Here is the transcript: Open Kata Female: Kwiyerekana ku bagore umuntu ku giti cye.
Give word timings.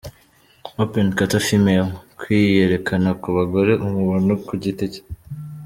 Open 0.81 1.07
Kata 1.17 1.37
Female: 1.47 1.89
Kwiyerekana 2.19 3.09
ku 3.21 3.27
bagore 3.37 3.71
umuntu 3.87 4.31
ku 4.45 4.53
giti 4.61 4.85
cye. 4.93 5.01